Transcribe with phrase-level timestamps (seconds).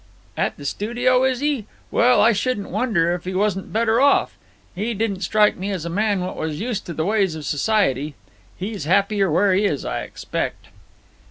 [0.35, 1.67] "At the studio, is he?
[1.91, 4.35] Well, I shouldn't wonder if he wasn't better off.
[4.75, 8.15] 'E didn't strike me as a man what was used to the ways of society.
[8.57, 10.69] He's happier where he is, I expect."